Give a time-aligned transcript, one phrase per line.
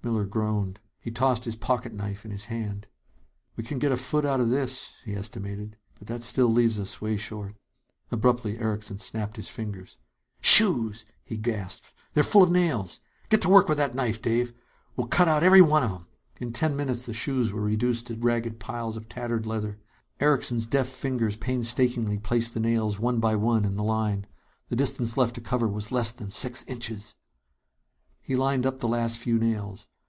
[0.00, 0.80] Miller groaned.
[1.00, 2.86] He tossed his pocket knife in his hand.
[3.56, 5.76] "We can get a foot out of this," he estimated.
[5.98, 7.56] "But that still leaves us way short."
[8.10, 9.98] Abruptly, Erickson snapped his fingers.
[10.40, 11.92] "Shoes!" he gasped.
[12.14, 13.00] "They're full of nails.
[13.28, 14.54] Get to work with that knife, Dave.
[14.96, 16.06] We'll cut out every one of 'em!"
[16.40, 19.78] In ten minutes, the shoes were reduced to ragged piles of tattered leather.
[20.20, 24.26] Erickson's deft fingers painstakingly placed the nails, one by one, in the line.
[24.68, 27.14] The distance left to cover was less than six inches!
[28.22, 29.88] He lined up the last few nails.